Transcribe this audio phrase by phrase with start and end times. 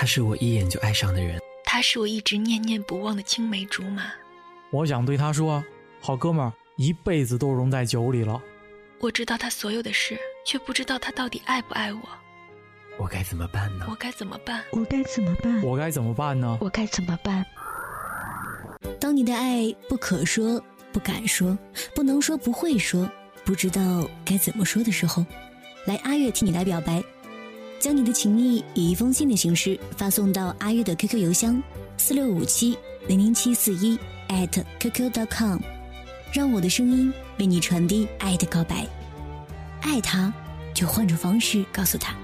[0.00, 4.04] 他是我一眼就爱上的人，他是我一直念念不忘的青梅竹马。
[4.70, 5.60] 我想对他说
[6.00, 8.40] ：“好哥们儿，一辈子都融在酒里了。”
[9.02, 10.16] 我知道他所有的事，
[10.46, 12.00] 却不知道他到底爱不爱我。
[12.96, 13.86] 我该怎么办呢？
[13.90, 14.62] 我该怎么办？
[14.70, 15.62] 我该怎么办？
[15.64, 16.58] 我该怎么办呢？
[16.60, 17.44] 我该怎么办？
[19.00, 20.62] 当你的爱不可说、
[20.92, 21.58] 不敢说、
[21.92, 23.10] 不能说、不会说、
[23.44, 25.26] 不知道该怎么说的时候，
[25.86, 27.02] 来阿月替你来表白。
[27.80, 31.62] 将你的情谊以一封信的形式发送到阿月的 QQ 邮箱
[31.96, 35.58] 四六五七零零七四一 at qq.com，
[36.32, 38.86] 让我的声音为你传递爱的告白。
[39.80, 40.32] 爱他，
[40.74, 42.14] 就换种方式告诉他。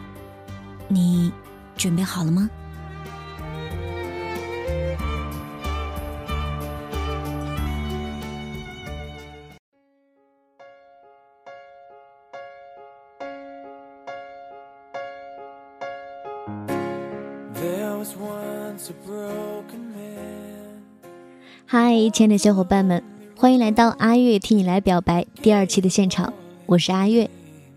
[0.88, 1.32] 你
[1.76, 2.50] 准备好了吗？
[21.66, 23.02] 嗨，亲爱的小伙伴们，
[23.34, 26.34] 欢迎来到阿月替你来表白第二期的现场，
[26.66, 27.30] 我是阿月。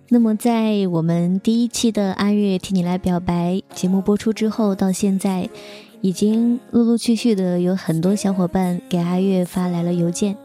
[0.09, 5.49] 那么，在我们第一期的阿月替你来表白节目播出之后，到现在
[6.01, 10.35] 已经陆陆续续的有很多小伙伴给阿月发来了邮件，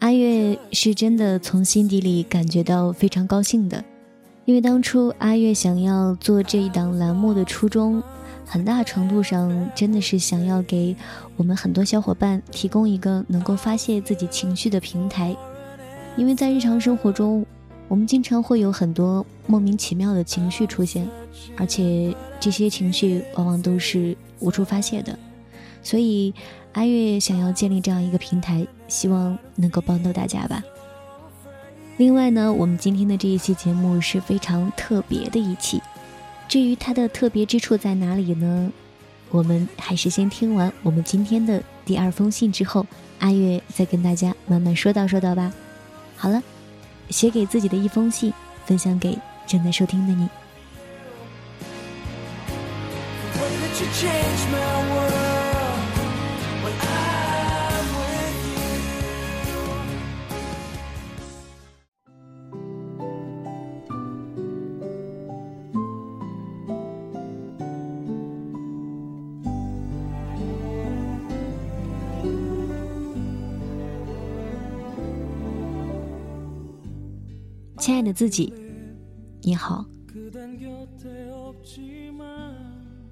[0.00, 3.84] 阿月是真的从心底里感觉到非常高兴的，
[4.44, 8.02] 因为当初阿月想要做这一档栏目的初衷。
[8.48, 10.94] 很大程度上，真的是想要给
[11.36, 15.36] 我们很多小伙伴提供一个能够发泄自己情绪的平台，
[16.16, 17.44] 因为在日常生活中，
[17.88, 21.06] 我们经常会有很多莫名其妙的情绪出现，
[21.56, 25.18] 而且这些情绪往往都是无处发泄的，
[25.82, 26.32] 所以
[26.72, 30.62] 阿月想要建立这样一个平台，希望能够帮到大家吧。
[31.96, 35.82] 另外呢，我们今天的这一期节目是非常特别的一期。
[36.48, 38.72] 至于它的特别之处在哪里呢？
[39.30, 42.86] 我们还是先听完我们今天的第二封信之后，
[43.18, 45.52] 阿月再跟大家慢慢说道说道吧。
[46.16, 46.40] 好了，
[47.10, 48.32] 写给自己的一封信，
[48.64, 50.28] 分享给正在收听的你。
[77.86, 78.52] 亲爱的自己，
[79.42, 79.86] 你好。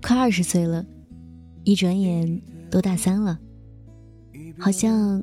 [0.03, 0.85] 快二十岁了，
[1.63, 2.43] 一转眼
[2.73, 3.39] 都大三了，
[4.59, 5.23] 好像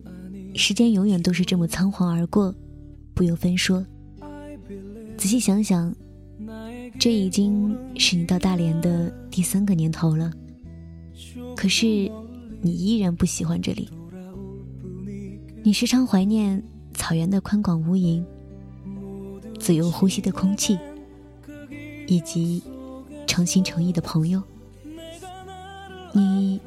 [0.56, 2.56] 时间永远都是这么仓皇而过，
[3.13, 3.85] 不由分说。
[5.17, 5.94] 仔细想想，
[6.97, 10.31] 这已经是你到大连的第三个年头了，
[11.57, 11.85] 可是
[12.62, 13.89] 你依然不喜欢这里，
[15.62, 16.63] 你时常怀念
[16.94, 18.23] 草原的宽广无垠。
[19.61, 20.77] 自由呼吸的空气，
[22.07, 22.63] 以及
[23.27, 24.41] 诚心诚意的朋友，
[26.11, 26.59] 你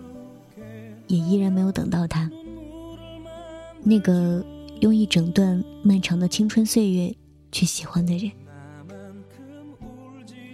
[1.08, 2.30] 也依然没有等到他。
[3.82, 4.42] 那个
[4.80, 7.12] 用一整段漫长的青春岁月
[7.50, 8.30] 去喜欢的人，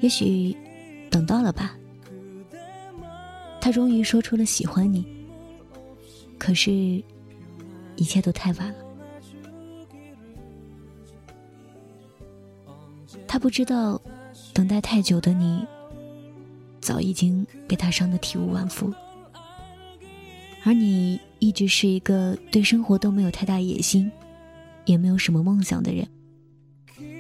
[0.01, 0.57] 也许
[1.11, 1.77] 等到了吧。
[3.61, 5.05] 他终于说出了喜欢你，
[6.39, 8.90] 可是，一切都太晚了。
[13.41, 13.99] 不知道，
[14.53, 15.67] 等待太久的你，
[16.79, 18.93] 早已经被他伤得体无完肤。
[20.63, 24.13] 而你一直是一个对生活都没有太大野心，
[24.85, 26.07] 也没有什么梦想的人。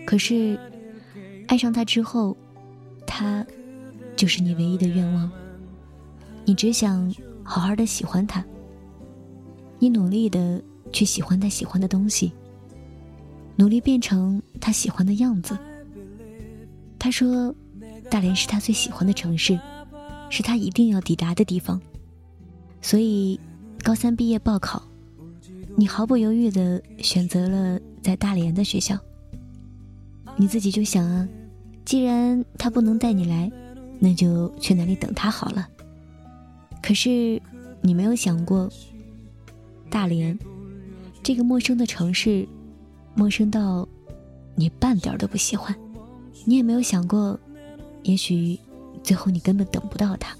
[0.06, 0.60] 可是，
[1.48, 2.36] 爱上他之后，
[3.06, 3.44] 他
[4.14, 5.30] 就是你唯一的愿望。
[6.44, 8.44] 你只想好好的喜欢他，
[9.78, 12.30] 你努力的去喜欢他喜欢的东西，
[13.56, 15.56] 努力变成他喜欢的样子。
[17.00, 17.52] 他说
[18.10, 19.58] ：“大连是他最喜欢的城市，
[20.28, 21.80] 是他一定要抵达的地方。
[22.82, 23.40] 所以，
[23.82, 24.82] 高三毕业报考，
[25.76, 28.98] 你毫不犹豫的选择了在大连的学校。
[30.36, 31.26] 你自己就想啊，
[31.86, 33.50] 既然他不能带你来，
[33.98, 35.66] 那就去哪里等他好了。
[36.82, 37.40] 可是，
[37.80, 38.70] 你没有想过，
[39.88, 40.38] 大连
[41.22, 42.46] 这个陌生的城市，
[43.14, 43.88] 陌生到
[44.54, 45.74] 你半点都不喜欢。”
[46.44, 47.38] 你也没有想过，
[48.02, 48.58] 也许
[49.02, 50.36] 最后你根本等不到他。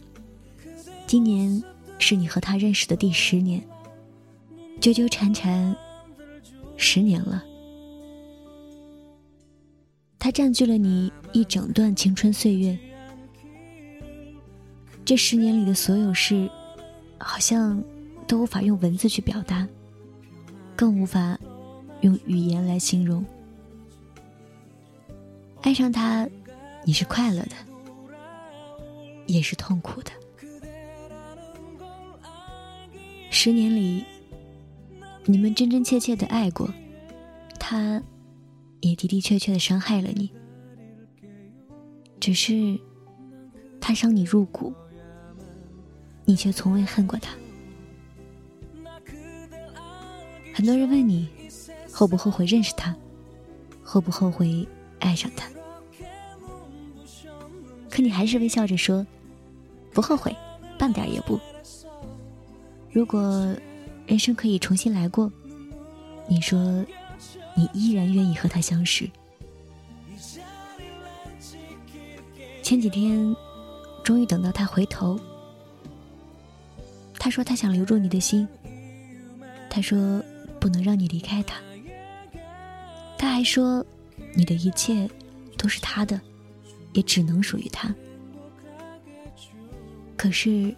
[1.07, 1.63] 今年
[1.99, 3.63] 是你和他认识的第十年，
[4.81, 5.77] 纠纠缠缠
[6.77, 7.45] 十年了。
[10.19, 12.79] 他占据了你一整段青春岁月，
[15.05, 16.49] 这十年里的所有事，
[17.19, 17.83] 好像
[18.27, 19.67] 都无法用文字去表达，
[20.77, 21.39] 更无法
[22.03, 23.25] 用语言来形容。
[25.63, 26.29] 爱上他，
[26.85, 27.53] 你是快乐的，
[29.27, 30.11] 也是痛苦的。
[33.31, 34.05] 十年里，
[35.25, 36.69] 你们真真切切的爱过，
[37.59, 38.03] 他
[38.81, 40.31] 也的的确确的伤害了你，
[42.19, 42.79] 只是
[43.81, 44.73] 他伤你入骨。
[46.27, 47.35] 你却从未恨过他。
[50.55, 51.29] 很多人问你，
[51.91, 52.95] 后不后悔认识他，
[53.83, 54.67] 后不后悔
[55.01, 55.49] 爱上他？
[57.91, 59.05] 可你还是微笑着说，
[59.93, 60.35] 不后悔，
[60.79, 61.41] 半点也不。
[62.93, 63.55] 如果
[64.07, 65.31] 人生可以重新来过，
[66.29, 66.85] 你说，
[67.57, 69.11] 你依然愿意和他相识。
[72.63, 73.35] 前几天，
[74.05, 75.19] 终于等到他回头。
[77.19, 78.47] 他说他想留住你的心。
[79.69, 80.23] 他说
[80.59, 81.61] 不能让你离开他。
[83.19, 83.85] 他还说，
[84.35, 85.09] 你的一切
[85.57, 86.21] 都是他的，
[86.93, 87.95] 也只能属于他。
[90.17, 90.75] 可是，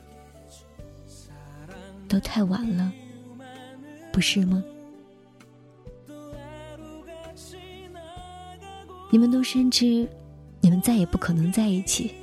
[2.08, 2.92] 都太晚了，
[4.12, 4.62] 不是吗？
[9.10, 10.08] 你们都深知，
[10.60, 12.14] 你们再也不可能在一起。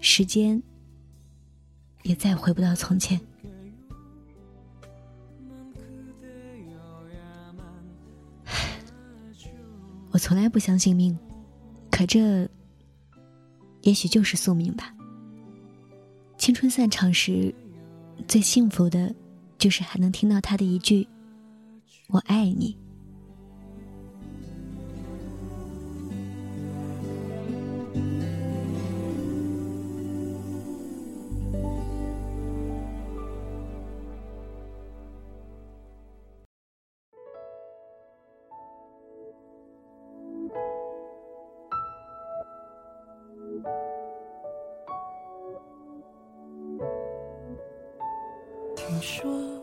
[0.00, 0.62] 时间。
[2.02, 3.20] 也再回不到从前。
[10.12, 11.18] 我从来不相信命，
[11.90, 12.46] 可这
[13.80, 14.94] 也许就是宿命吧。
[16.36, 17.54] 青春散场时，
[18.28, 19.14] 最幸福的，
[19.56, 21.08] 就是还能听到他的一句
[22.08, 22.76] “我爱你”。
[49.02, 49.60] 说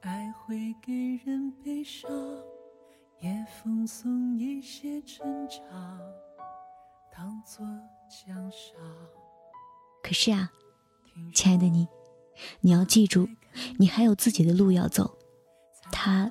[0.00, 0.92] 爱会给
[1.24, 2.08] 人悲伤，
[3.20, 6.00] 也奉送一些成长，
[7.12, 7.66] 当作
[8.08, 8.80] 奖赏。
[10.04, 10.52] 可是啊，
[11.34, 11.88] 亲爱的你，
[12.60, 13.28] 你要记住，
[13.76, 15.18] 你还有自己的路要走，
[15.90, 16.30] 他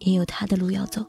[0.00, 1.06] 也有他的路要走。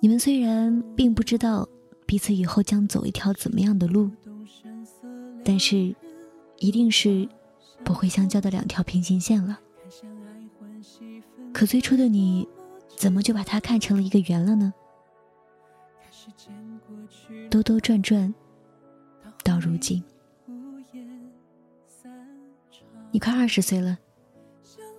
[0.00, 1.68] 你们虽然并不知道
[2.06, 4.10] 彼此以后将走一条怎么样的路，
[5.44, 5.94] 但是
[6.56, 7.28] 一定是。
[7.84, 9.58] 不会相交的两条平行线了。
[11.52, 12.46] 可最初的你，
[12.96, 14.72] 怎么就把它看成了一个圆了呢？
[17.50, 18.32] 兜兜转转，
[19.42, 20.02] 到如今，
[23.10, 23.98] 你快二十岁了，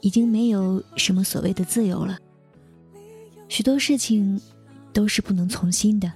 [0.02, 2.18] 已经没有什么所谓的自由了。
[3.48, 4.40] 许多事情
[4.92, 6.12] 都是不能从心的。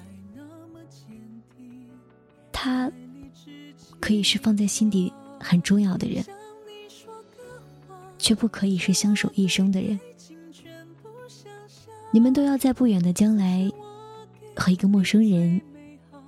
[2.52, 2.92] 他
[4.00, 6.26] 可以是放在心底很重要的人。
[8.26, 10.00] 却不可以是相守一生的人。
[12.10, 13.70] 你们都要在不远的将来，
[14.56, 15.62] 和一个陌生人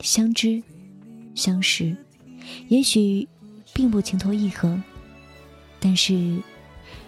[0.01, 0.61] 相知、
[1.33, 1.97] 相识，
[2.67, 3.27] 也许
[3.73, 4.79] 并不情投意合，
[5.79, 6.39] 但是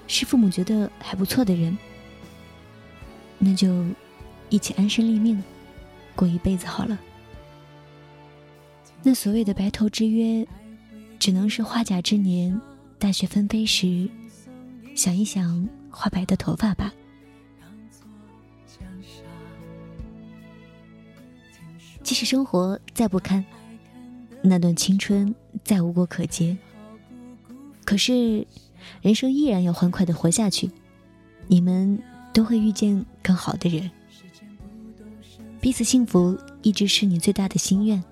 [0.08, 1.78] 是父母觉得还不错的人，
[3.38, 3.86] 那就
[4.50, 5.40] 一起安身立命，
[6.16, 6.98] 过一辈子好了。
[9.04, 10.48] 那所谓的白头之约，
[11.20, 12.60] 只能是花甲之年，
[12.98, 14.10] 大雪纷飞时。
[15.00, 16.94] 想一想花白的头发吧。
[22.04, 23.46] 即使生活再不堪，
[24.42, 26.58] 那段青春再无果可结，
[27.86, 28.46] 可是
[29.02, 30.70] 人生依然要欢快的活下去。
[31.48, 31.98] 你们
[32.34, 33.90] 都会遇见更好的人，
[35.62, 38.04] 彼此幸福一直是你最大的心愿。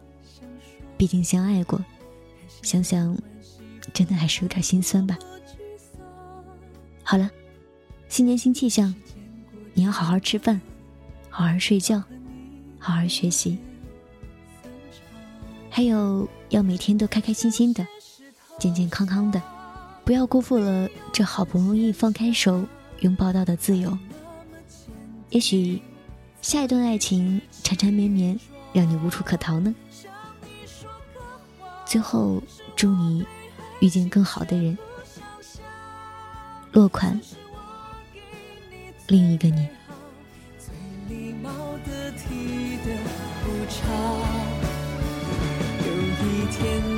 [0.96, 1.84] 毕竟相爱过，
[2.62, 3.18] 想想
[3.94, 5.20] 真的还是有点心酸吧。
[7.10, 7.32] 好了，
[8.10, 8.94] 新年新气象，
[9.74, 10.60] 你要好好吃饭，
[11.30, 12.04] 好好睡觉，
[12.78, 13.58] 好好学习，
[15.70, 17.88] 还有要每天都开开心心的，
[18.60, 19.42] 健健康康的，
[20.04, 22.66] 不要辜负了这好不容易放开手
[23.00, 23.98] 拥抱到的自由。
[25.30, 25.82] 也许
[26.42, 28.38] 下一段爱情缠缠绵绵，
[28.74, 29.74] 让你无处可逃呢。
[31.86, 32.44] 最后，
[32.76, 33.26] 祝你
[33.80, 34.78] 遇见更好的人。
[36.78, 37.20] 落款，
[39.08, 39.68] 另一个你。
[46.52, 46.97] 天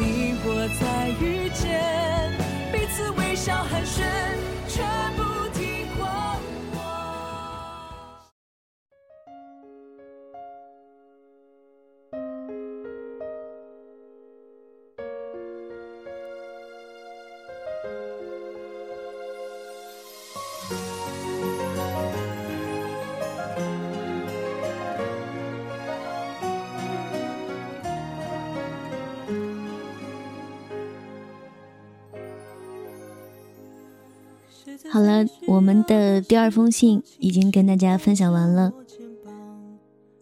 [34.87, 38.71] 好了，我们的第二封信已经跟大家分享完了。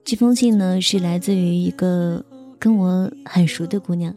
[0.03, 2.25] 这封信呢是来自于一个
[2.57, 4.13] 跟我很熟的姑娘，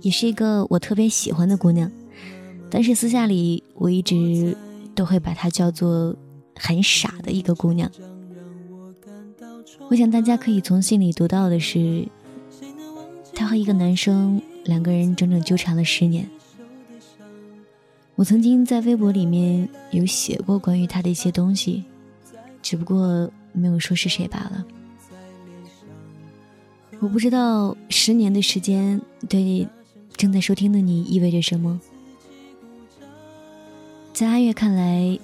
[0.00, 1.90] 也是一个我特别喜欢的姑娘，
[2.70, 4.56] 但是私下里我一直
[4.94, 6.14] 都会把她叫做
[6.56, 7.90] 很傻的一个姑娘。
[9.88, 12.06] 我想大家可以从信里读到的是，
[13.34, 16.26] 她和一个男生两个人整整纠缠了十年。
[18.20, 21.82] 我曾经在微博里面有写过关于他的一些东西，
[22.60, 24.62] 只不过没有说是谁罢了。
[26.98, 29.66] 我不知道十年的时间对
[30.18, 31.80] 正在收听的你意味着什么。
[34.12, 35.18] 在阿月看来，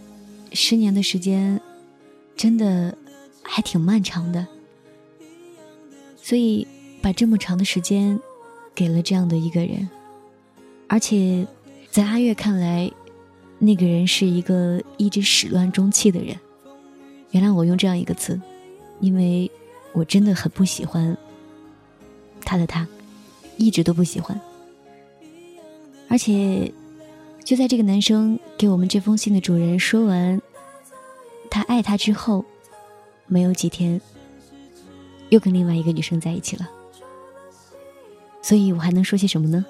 [0.54, 1.60] 十年的时间
[2.34, 2.96] 真的
[3.42, 4.46] 还挺漫长的，
[6.16, 6.66] 所以
[7.02, 8.18] 把这么长的时间
[8.74, 9.86] 给了这样的一个人，
[10.88, 11.46] 而且。
[11.96, 12.92] 在阿月看来，
[13.58, 16.38] 那个人是一个一直始乱终弃的人。
[17.30, 18.38] 原谅我用这样一个词，
[19.00, 19.50] 因为
[19.94, 21.16] 我真的很不喜欢
[22.42, 22.86] 他的他，
[23.56, 24.38] 一直都不喜欢。
[26.10, 26.70] 而且，
[27.42, 30.38] 就在这个男生给我们这封信的主人说完
[31.50, 32.44] 他爱他之后，
[33.26, 33.98] 没有几天，
[35.30, 36.68] 又跟另外一个女生在一起了。
[38.42, 39.64] 所以我还能说些什么呢？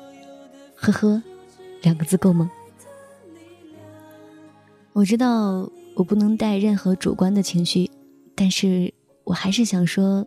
[0.74, 1.22] 呵呵。
[1.86, 2.50] 两个字够吗？
[4.92, 7.88] 我知道我不能带任何主观的情绪，
[8.34, 10.26] 但是我还是想说，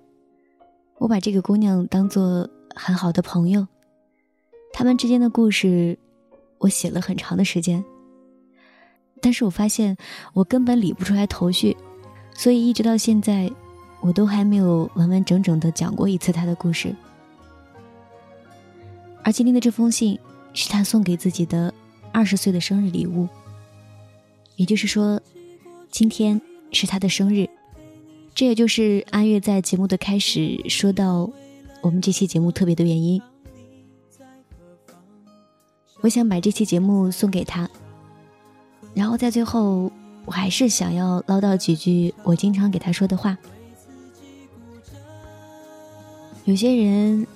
[0.99, 3.67] 我把这个姑娘当做很好的朋友，
[4.71, 5.99] 他们之间的故事，
[6.59, 7.83] 我写了很长的时间，
[9.19, 9.97] 但是我发现
[10.31, 11.75] 我根本理不出来头绪，
[12.33, 13.51] 所以一直到现在，
[13.99, 16.95] 我都还没有完完整整的讲过一次她的故事，
[19.23, 20.17] 而今天的这封信。
[20.53, 21.73] 是他送给自己的
[22.11, 23.27] 二十岁的生日礼物，
[24.55, 25.21] 也就是说，
[25.89, 26.41] 今天
[26.71, 27.49] 是他的生日。
[28.35, 31.29] 这也就是阿月在节目的开始说到
[31.81, 33.21] 我们这期节目特别的原因。
[36.01, 37.69] 我想把这期节目送给他，
[38.93, 39.91] 然后在最后，
[40.25, 43.37] 我还是想要唠叨几句我经常给他说的话。
[46.45, 47.27] 有些人，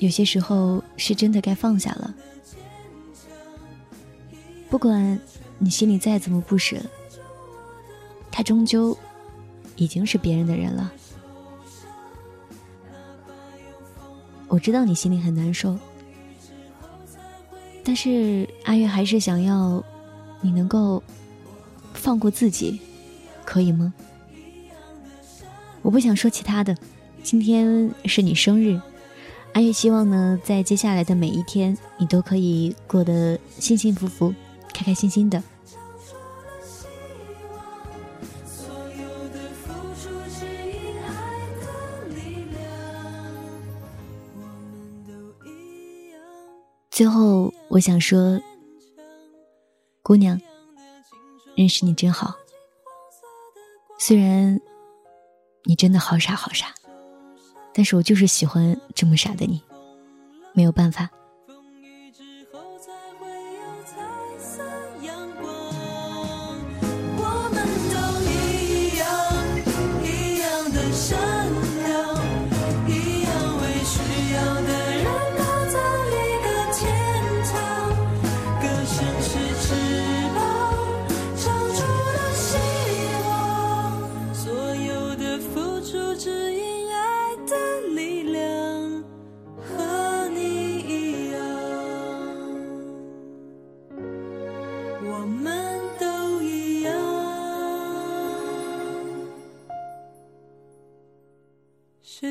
[0.00, 2.12] 有些时候是真的该放下了。
[4.74, 5.16] 不管
[5.56, 6.76] 你心里再怎么不舍，
[8.28, 8.98] 他终究
[9.76, 10.92] 已经是别人的人了。
[14.48, 15.78] 我知道你心里很难受，
[17.84, 19.80] 但是阿月还是想要
[20.40, 21.00] 你能够
[21.92, 22.80] 放过自己，
[23.44, 23.94] 可以吗？
[25.82, 26.76] 我不想说其他的，
[27.22, 28.80] 今天是你生日，
[29.52, 34.34] 阿月希望呢，在接下来的每一天，你都可以过得幸幸福福。
[34.74, 35.42] 开开心心的。
[46.90, 48.40] 最后，我想说，
[50.02, 50.40] 姑娘，
[51.56, 52.34] 认识你真好。
[53.98, 54.60] 虽然
[55.64, 56.72] 你真的好傻好傻，
[57.72, 59.60] 但是我就是喜欢这么傻的你，
[60.52, 61.10] 没有办法。